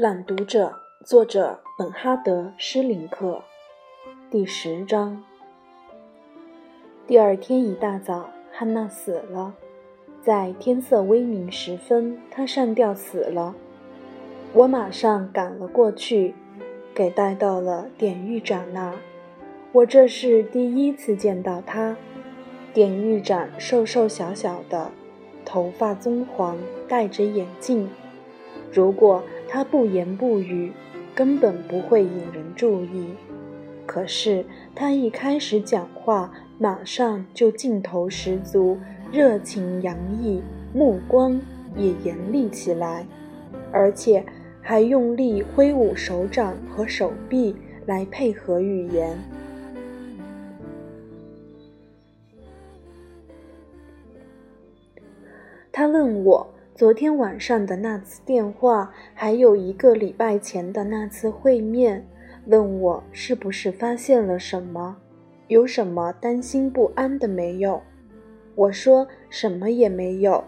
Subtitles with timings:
[0.00, 0.72] 朗读者，
[1.04, 3.42] 作者本哈德·施林克，
[4.30, 5.22] 第十章。
[7.06, 9.52] 第二天一大早，汉娜死了，
[10.22, 13.54] 在天色微明时分，她上吊死了。
[14.54, 16.34] 我马上赶了过去，
[16.94, 18.94] 给带到了典狱长那儿。
[19.72, 21.94] 我这是第一次见到他。
[22.72, 24.90] 典狱长瘦瘦小小的，
[25.44, 26.56] 头发棕黄，
[26.88, 27.90] 戴着眼镜。
[28.72, 29.22] 如果
[29.52, 30.72] 他不言不语，
[31.12, 33.08] 根本不会引人注意。
[33.84, 34.44] 可是
[34.76, 38.78] 他一开始讲话，马上就劲头十足，
[39.10, 40.40] 热情洋溢，
[40.72, 41.40] 目光
[41.76, 43.04] 也严厉起来，
[43.72, 44.24] 而且
[44.62, 47.56] 还用力挥舞手掌和手臂
[47.86, 49.18] 来配合语言。
[55.72, 56.48] 他问我。
[56.80, 62.02] 昨天晚上的那次电话，还有一个礼拜前的那次会面，
[62.46, 64.96] 问我是不是发现了什么，
[65.48, 67.82] 有什么担心不安的没有？
[68.54, 70.42] 我说什么也没有，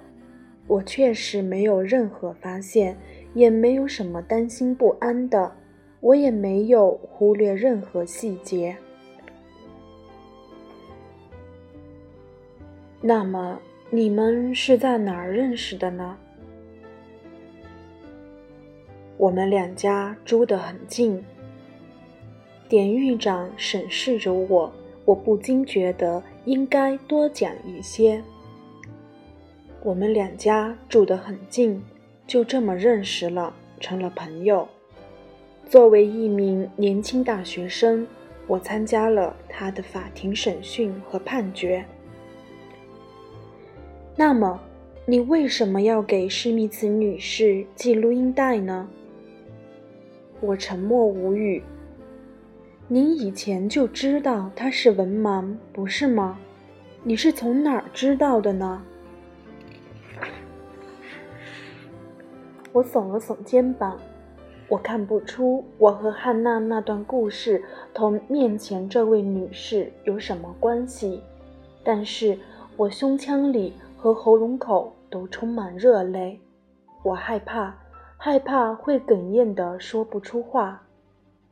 [0.66, 2.96] 我确实没有任何发现，
[3.34, 5.52] 也没有什么担心不安的，
[6.00, 8.74] 我也没有忽略任何细节。
[13.02, 13.60] 那么。
[13.94, 16.16] 你们是在哪儿认识的呢？
[19.18, 21.22] 我们两家住得很近。
[22.70, 24.72] 典狱长审视着我，
[25.04, 28.24] 我不禁觉得应该多讲一些。
[29.82, 31.78] 我们两家住得很近，
[32.26, 34.66] 就这么认识了，成了朋友。
[35.68, 38.06] 作为一名年轻大学生，
[38.46, 41.84] 我参加了他的法庭审讯和判决。
[44.14, 44.60] 那么，
[45.06, 48.86] 你为什么要给施密茨女士寄录音带呢？
[50.40, 51.62] 我沉默无语。
[52.88, 56.38] 您以前就知道她是文盲，不是吗？
[57.02, 58.82] 你是从哪儿知道的呢？
[62.70, 63.98] 我耸了耸肩膀。
[64.68, 71.22] 我看不出我和汉娜那段故事同面前这位女士有什么关系，
[71.82, 72.38] 但是
[72.76, 73.72] 我胸腔里。
[74.02, 76.40] 和喉咙口都充满热泪，
[77.04, 77.72] 我害怕，
[78.18, 80.88] 害怕会哽咽的说不出话。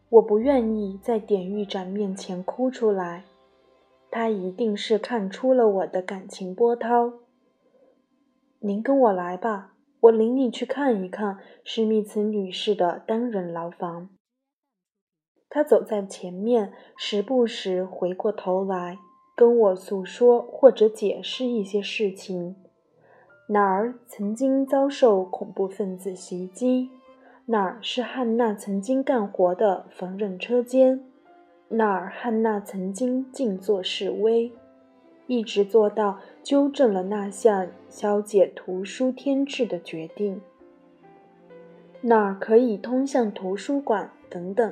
[0.08, 3.22] 我不愿意在典狱长面前哭出来，
[4.10, 7.12] 他一定是看出了我的感情波涛。
[8.58, 14.08] 您跟我来吧，我领你去看一看史密茨女士的单人牢房。
[15.48, 18.98] 他走在前面，时不时回过头来。
[19.40, 22.54] 跟我诉说或者解释一些事情，
[23.46, 26.90] 哪儿曾经遭受恐怖分子袭击，
[27.46, 31.02] 哪儿是汉娜曾经干活的缝纫车间，
[31.68, 34.52] 哪儿汉娜曾经静坐示威，
[35.26, 40.42] 一直做到纠正了那项消解图书添置的决定，
[42.02, 44.70] 哪儿可以通向图书馆等等。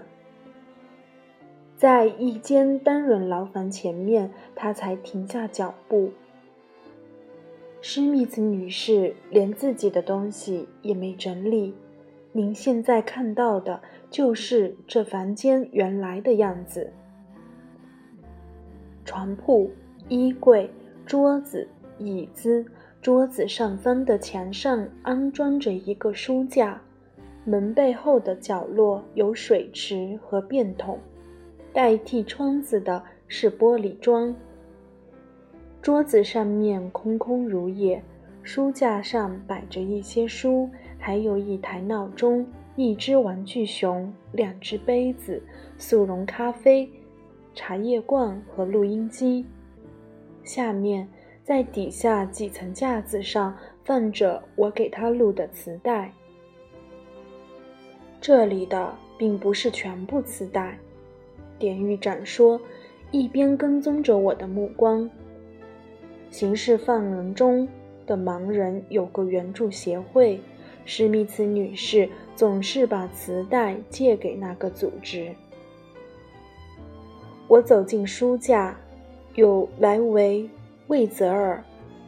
[1.78, 6.10] 在一间单人牢房前面，他才停下脚步。
[7.80, 11.72] 施密茨女士连自己的东西也没整理，
[12.32, 13.80] 您现在看到的
[14.10, 16.92] 就是这房间原来的样子：
[19.04, 19.70] 床铺、
[20.08, 20.68] 衣柜、
[21.06, 21.68] 桌子、
[21.98, 22.66] 椅子，
[23.00, 26.82] 桌子上方的墙上安装着一个书架，
[27.44, 30.98] 门背后的角落有水池和便桶。
[31.78, 34.34] 代替窗子的是玻璃窗。
[35.80, 38.02] 桌子上面空空如也，
[38.42, 40.68] 书架上摆着一些书，
[40.98, 42.44] 还有一台闹钟、
[42.74, 45.40] 一只玩具熊、两只杯子、
[45.78, 46.90] 速溶咖啡、
[47.54, 49.46] 茶叶罐和录音机。
[50.42, 51.08] 下面，
[51.44, 56.12] 在底下几层架子上放着我给他录的磁带。
[58.20, 60.76] 这里的并不是全部磁带。
[61.58, 62.60] 典狱长说，
[63.10, 65.08] 一边跟踪着我的目光。
[66.30, 67.66] 刑事犯人中
[68.06, 70.40] 的盲人有个援助协会，
[70.84, 75.34] 史密茨女士总是把磁带借给那个组织。
[77.46, 78.78] 我走进书架，
[79.34, 80.48] 有莱维、
[80.88, 81.64] 魏泽尔、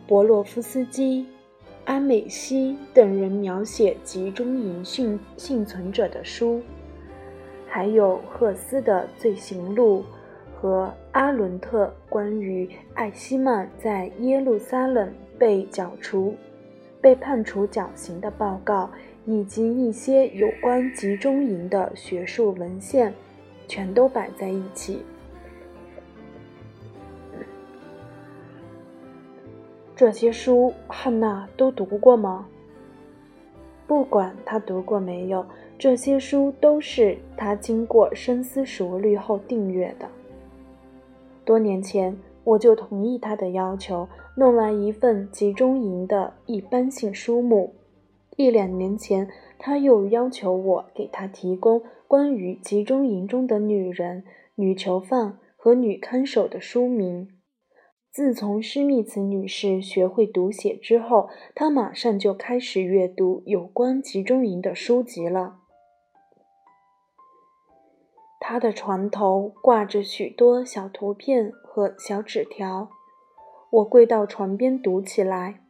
[0.06, 1.26] 博洛夫斯基、
[1.86, 6.60] 安美西等人描写集中营幸幸存者的书。
[7.72, 10.02] 还有赫斯的《罪行录》
[10.60, 15.08] 和阿伦特关于艾希曼在耶路撒冷
[15.38, 16.34] 被绞除、
[17.00, 18.90] 被判处绞刑的报告，
[19.24, 23.14] 以及一些有关集中营的学术文献，
[23.68, 25.04] 全都摆在一起。
[29.94, 32.48] 这些书汉娜都读过吗？
[33.86, 35.46] 不管她读过没有，
[35.80, 40.06] 这些书都是他经过深思熟虑后订阅的。
[41.42, 44.06] 多年前，我就同意他的要求，
[44.36, 47.72] 弄完一份集中营的一般性书目。
[48.36, 49.26] 一两年前，
[49.58, 54.24] 他又要求我给他提供关于集中营中的女人、
[54.56, 57.26] 女囚犯和女看守的书名。
[58.12, 65.59] 自从施密茨女士学会读写之后，她马上就开始阅读有关集中营的书籍了。
[68.42, 72.88] 他的床头挂着许多小图片和小纸条，
[73.68, 75.60] 我跪到床边读起来。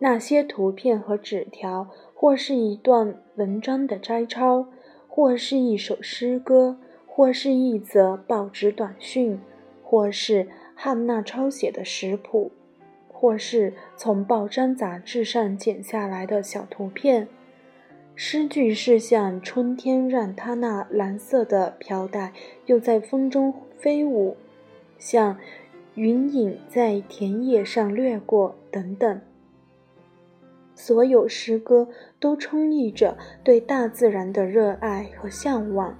[0.00, 4.66] 那些图片和纸条，或是一段文章的摘抄，
[5.08, 6.76] 或是一首诗歌，
[7.06, 9.40] 或是一则报纸短讯，
[9.82, 12.50] 或是汉娜抄写的食谱，
[13.08, 17.28] 或是从报章杂志上剪下来的小图片。
[18.16, 22.32] 诗句是像春天让它那蓝色的飘带
[22.66, 24.36] 又在风中飞舞，
[24.98, 25.36] 像
[25.96, 29.20] 云影在田野上掠过，等等。
[30.76, 31.88] 所有诗歌
[32.20, 35.96] 都充溢着对大自然的热爱和向往。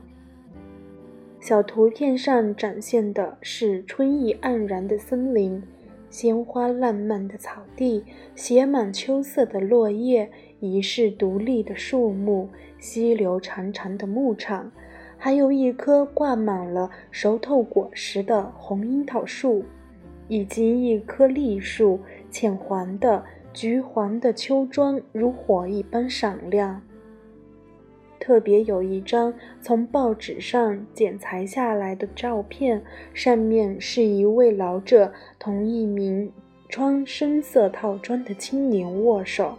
[1.40, 5.62] 小图片上展现的是春意盎然的森林，
[6.10, 10.30] 鲜花烂漫的草地，写满秋色的落叶，
[10.64, 14.72] 遗世独立的树木，溪流长长的牧场，
[15.18, 19.64] 还有一棵挂满了熟透果实的红樱桃树，
[20.28, 22.00] 以及一棵栗树，
[22.30, 23.24] 浅黄的。
[23.54, 26.82] 橘黄的秋装如火一般闪亮。
[28.18, 32.82] 特别有一张从报纸上剪裁下来的照片，
[33.12, 36.32] 上面是一位老者同一名
[36.68, 39.56] 穿深色套装的青年握手。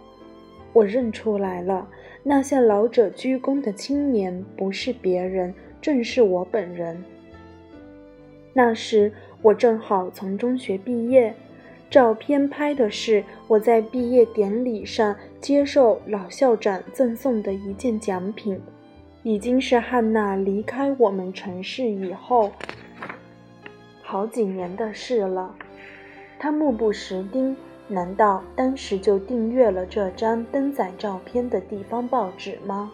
[0.76, 1.88] 我认出来了，
[2.22, 7.02] 那向老者鞠躬的青年不是别人，正是我本人。
[8.52, 11.34] 那时我正好从中学毕业。
[11.88, 18.60] 照片拍的是我在毕业典礼上接受老校长赠送的一件奖品，
[19.22, 22.52] 已经是汉娜离开我们城市以后
[24.02, 25.54] 好几年的事了。
[26.38, 27.56] 他目不识丁，
[27.88, 32.90] 难道当时就订阅了这张登载照片的地方报纸吗？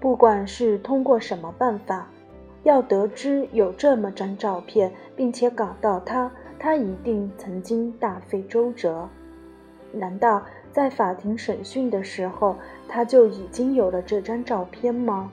[0.00, 2.08] 不管是通过什么办法，
[2.64, 6.30] 要得知有这么张照片，并且搞到他。
[6.58, 9.06] 他一定曾经大费周折，
[9.92, 12.56] 难道在法庭审讯的时候
[12.88, 15.30] 他就已经有了这张照片吗？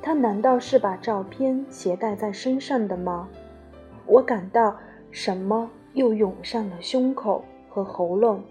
[0.00, 3.28] 他难道是把照片携带在身上的吗？
[4.06, 4.76] 我感到
[5.10, 8.42] 什么又涌上了胸口和喉咙。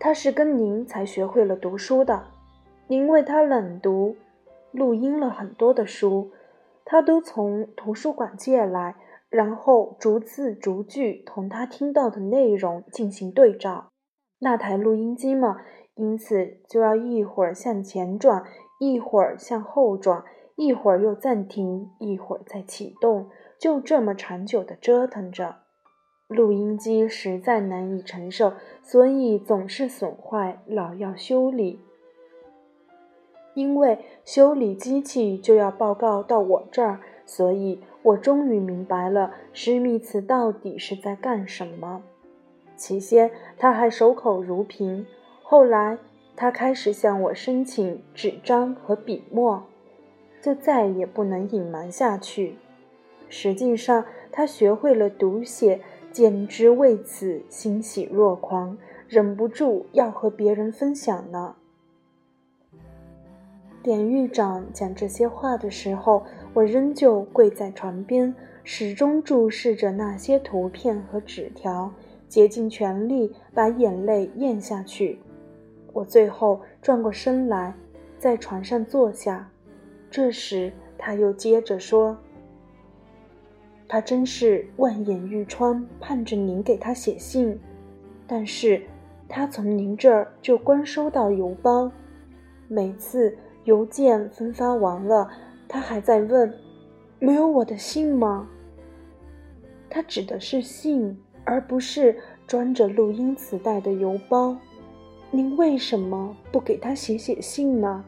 [0.00, 2.28] 他是跟您才学会了读书的，
[2.86, 4.16] 您为他朗读、
[4.70, 6.30] 录音了很多的书，
[6.84, 8.94] 他都从图书馆借来，
[9.28, 13.88] 然后逐字逐句同他听到的内容进行对照。
[14.38, 15.60] 那台录音机嘛，
[15.98, 18.44] 因此就要一会儿向前转，
[18.78, 20.24] 一会儿向后转，
[20.54, 23.28] 一会儿又暂停，一会儿再启动，
[23.58, 25.56] 就这么长久地折腾着。
[26.28, 28.52] 录音机实在难以承受，
[28.82, 31.80] 所以总是损坏，老要修理。
[33.54, 42.02] 因为修理机器就要报告到我这儿，所以我终于明白了史密茨到底是在干什么。
[42.76, 45.04] 起先他还守口如瓶，
[45.50, 45.96] 后来
[46.36, 49.62] 他开始向我申请纸张和笔墨，
[50.42, 52.56] 就再也不能隐瞒下去。
[53.30, 55.80] 实际上，他学会了读写。
[56.10, 58.76] 简直为此欣喜若狂，
[59.08, 61.54] 忍不住要和别人分享呢。
[63.82, 66.24] 典狱长讲这些话的时候，
[66.54, 71.92] 我仍旧跪在床边，始终注视着那些图片和纸条，
[72.26, 75.18] 竭尽全力把眼泪咽下去。
[75.98, 77.74] 我最后转过身来，
[78.20, 79.50] 在床上坐下。
[80.08, 82.16] 这时，他又接着说。
[83.88, 87.58] 他真是万眼欲穿，盼着您给他写信，
[88.28, 88.80] 但是
[89.28, 91.90] 他从您这儿就光收到邮包，
[92.68, 95.28] 每次邮件分发完了，
[95.66, 96.54] 他还在问
[97.18, 98.48] ：“没有我的信吗？
[99.90, 104.56] 他指的是信，而不是装着录音磁带的邮包。
[105.30, 108.04] 您为什么不给他写写信呢？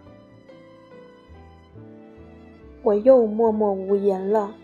[2.82, 4.54] 我又默默无言了。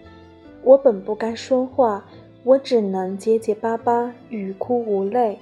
[0.62, 2.04] 我本不该说话，
[2.44, 5.38] 我只能结结巴巴，欲哭无泪。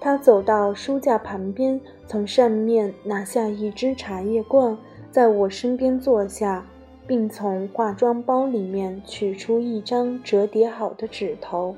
[0.00, 4.76] 他走到书架旁边，从上面拿下一只茶叶罐，
[5.10, 6.66] 在我身边坐下。
[7.06, 11.76] 并从化妆包里面取出一张折叠好的纸头。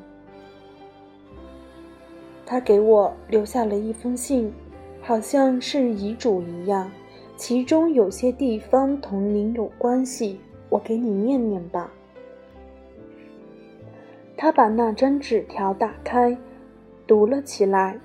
[2.50, 4.50] 他给我留下了一封信，
[5.02, 6.90] 好像是遗嘱一样，
[7.36, 10.40] 其中有些地方同您有关系。
[10.70, 11.92] 我给你念念吧。
[14.34, 16.34] 他把那张纸条打开，
[17.06, 18.00] 读了起来。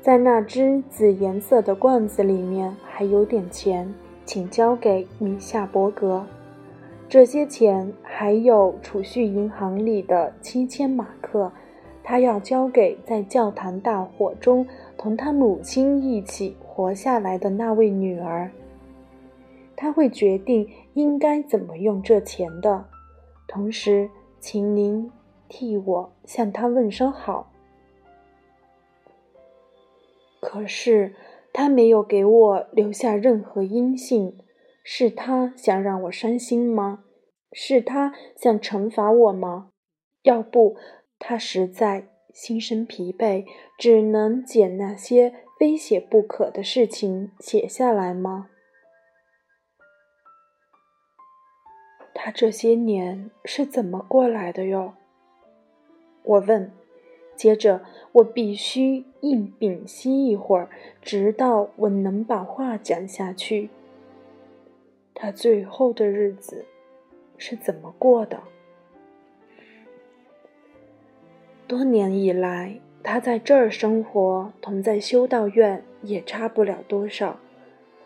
[0.00, 3.94] 在那只紫颜色的罐子里面还有点钱。
[4.26, 6.24] 请交给米夏伯格，
[7.08, 11.52] 这些钱还有储蓄银行里的七千马克，
[12.04, 14.64] 他要交给在教堂大火中
[14.96, 18.48] 同他母亲一起活下来的那位女儿。
[19.74, 22.84] 他会决定应该怎么用这钱的，
[23.48, 24.08] 同时，
[24.38, 25.10] 请您
[25.48, 27.50] 替我向他问声好。
[30.40, 31.16] 可是。
[31.56, 34.36] 他没有给我留下任何音信，
[34.82, 37.04] 是他想让我伤心吗？
[37.52, 39.68] 是他想惩罚我吗？
[40.24, 40.74] 要不，
[41.26, 43.46] 他实在心生疲惫，
[43.78, 48.50] 只能捡那些非写不可的事情写下来吗？
[52.12, 54.92] 他这些年是怎么过来的哟？
[56.24, 56.70] 我问。
[57.34, 57.80] 接着，
[58.12, 60.68] 我必须硬屏息一会儿，
[61.00, 63.70] 直到我能把话讲下去。
[65.14, 66.66] 他最后的日子
[67.38, 68.42] 是怎么过的？
[71.74, 77.40] 多年以来，他在这儿生活，同在修道院也差不了多少，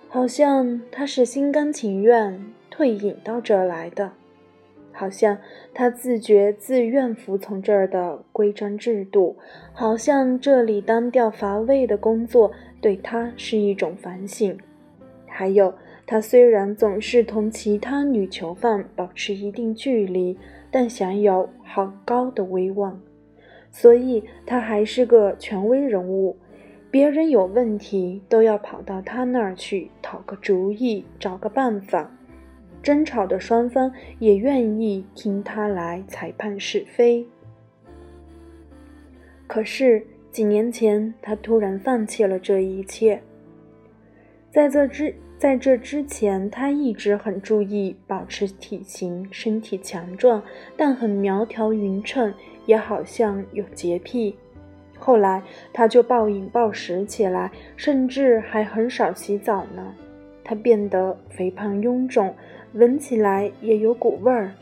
[0.08, 4.12] 好像他是心甘情愿退隐到这儿来的。
[4.90, 5.36] 好像
[5.74, 9.36] 他自觉自愿服从这儿的规章制度，
[9.74, 14.56] 好像这里单调乏味的工作对他是一种反省。
[15.26, 15.74] 还有，
[16.06, 20.38] 他虽然总是同其他女囚犯保持一定距离，
[20.70, 22.98] 但享有好高的威望，
[23.70, 26.36] 所以他还是个权威人物。
[26.90, 32.10] 别人有问题都要跑到他那儿去讨个主意，找个办法。
[32.82, 37.26] 争吵的双方也愿意听他来裁判是非。
[39.46, 43.20] 可是几年前，他突然放弃了这一切。
[44.50, 50.42] 在这之在这之前，他一直很注意保持体型，身体强壮，
[50.76, 52.32] 但很苗条匀称，
[52.68, 54.36] 也好像有洁癖。
[54.98, 59.94] 后来，他就暴饮暴食起来，甚至还很少洗澡呢。
[60.44, 62.34] 他变得肥胖臃肿。
[62.74, 64.52] 闻起来也有股味儿，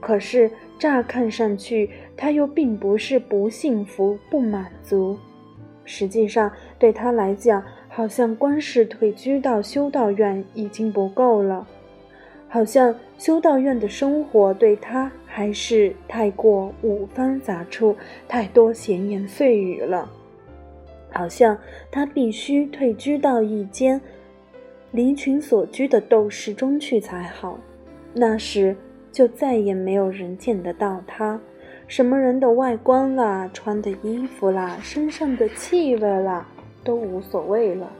[0.00, 5.18] 可是乍看上去，他又并不是不幸福、不满足。
[5.84, 11.66] 实际上，对他来讲，好像光是退居到修道院已经不够了，
[12.54, 17.96] 好像修道院的生活对他还是太过五方杂处，
[18.28, 20.08] 太多闲言碎语了，
[21.10, 21.58] 好像
[21.90, 24.00] 他必须退居到一间。
[24.92, 27.58] 离群所居的斗室中去才好，
[28.12, 28.76] 那时
[29.10, 31.40] 就再也没有人见得到他，
[31.88, 36.46] 什么人的外观啦、穿的衣服啦、身上的气味啦，
[36.84, 37.90] 都无所谓了。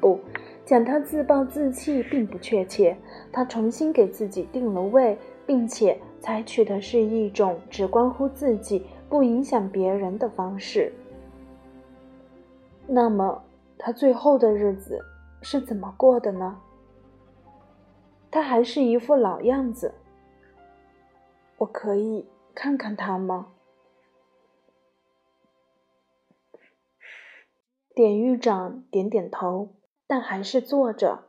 [0.00, 0.20] 不，
[0.64, 2.96] 讲他自暴自弃并不确切，
[3.30, 10.92] 他重新给自己定了位，并且采取的是一种只关乎自己、不影响别人的方式。
[12.86, 13.42] 那么，
[13.78, 15.04] 他最后的日子？
[15.42, 16.58] 是怎么过的呢？
[18.30, 19.92] 他还是一副老样子。
[21.58, 23.48] 我可以看看他吗？
[27.94, 29.68] 典狱长点点头，
[30.14, 31.24] 但还是坐着。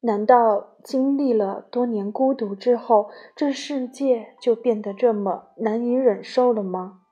[0.00, 7.02] 难道经历了多年孤独之后，这世界就变得这么难以忍受了吗？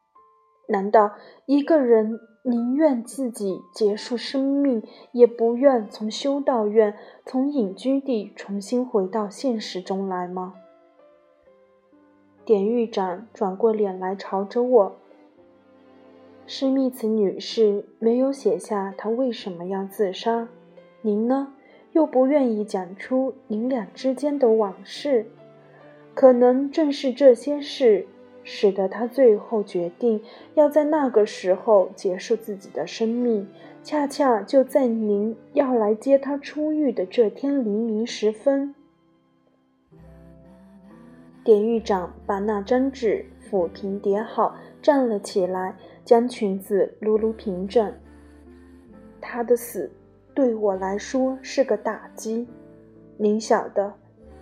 [0.69, 1.13] 难道
[1.45, 2.19] 一个人？
[2.45, 4.83] 宁愿自己结束生命，
[5.13, 6.97] 也不愿从修道院、
[7.27, 10.55] 从隐居地重新回到现实中来吗？
[12.47, 15.02] 典狱长转过脸来朝着我。
[16.47, 20.49] 施密茨女士没有写下她为什么要自杀，
[21.01, 21.55] 您呢？
[21.93, 25.27] 又不愿意讲出您俩之间的往事。
[26.15, 28.07] 可能正是这些事，
[28.43, 30.23] 使得他最后决定
[30.55, 33.47] 要在那个时候结束自己的生命。
[33.83, 38.75] 恰恰就在您要来接他出狱的这天黎明时分，
[41.45, 47.93] 典狱长把那张纸抚平叠好，站了起来，将裙子撸撸平整。
[49.21, 49.91] 他的死
[50.35, 52.47] 对我来说是个打击，
[53.17, 53.93] 您晓得。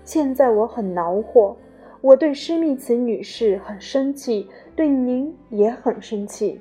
[0.05, 1.57] 现在我很恼火，
[2.01, 6.61] 我对施密茨女士很生气，对您也很生气。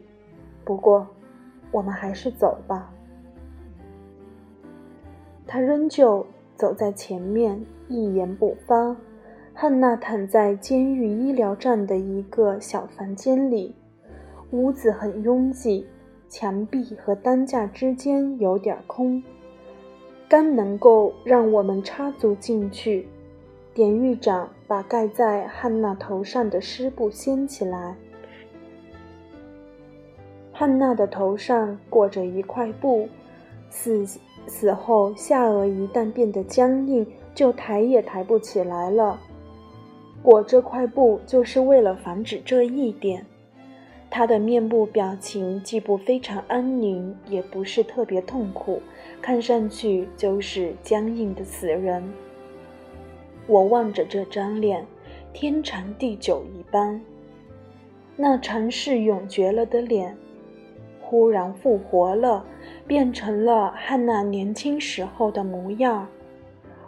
[0.63, 1.07] 不过，
[1.71, 2.93] 我们还是走吧。
[5.45, 8.95] 他仍旧走在前面，一言不发。
[9.61, 13.75] 汉娜躺在监狱医疗站的一个小房间里，
[14.51, 15.85] 屋子很拥挤，
[16.29, 19.21] 墙壁和担架之间有点空，
[20.29, 23.05] 刚能够让我们插足进去。
[23.73, 27.97] 典狱长把盖在汉娜头上的湿布掀起来。
[30.53, 33.09] 汉娜的头上裹着一块布，
[33.69, 34.05] 死
[34.47, 39.19] 死后下颚一旦变得僵硬，就抬也抬不起来了。
[40.21, 43.25] 裹这块布就是为了防止这一点。
[44.11, 48.81] 他的面部表情既不非常安宁，也不是特别痛苦，
[49.21, 52.03] 看上去就是僵硬的死人。
[53.45, 54.85] 我望着这张脸，
[55.31, 56.99] 天长地久一般。
[58.15, 60.17] 那尝试永绝了的脸，
[60.99, 62.43] 忽然复活了，
[62.85, 66.07] 变成了汉娜年轻时候的模样。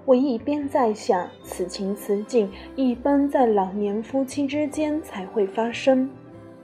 [0.05, 6.10] 我一边在想此情此景，一般在老年夫妻之间才会发生。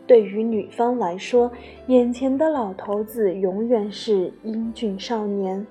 [0.05, 1.51] 对于女方来说，
[1.87, 5.63] 眼前的老头子永远是英俊少年；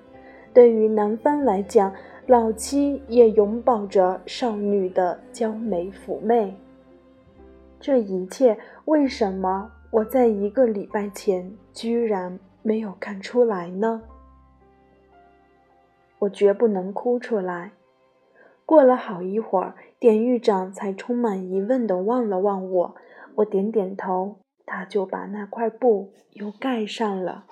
[0.52, 1.92] 对于男方来讲，
[2.26, 6.54] 老妻也拥抱着少女的娇美妩媚。
[7.80, 14.02] 这一切为什么我在一个礼拜前居然没有看出来呢？
[16.20, 17.72] 我绝不能哭出来。
[18.64, 22.96] 过了好一会儿，典狱长才充满疑问地望了望我，
[23.36, 27.44] 我点点头，他就把那块布又盖上了。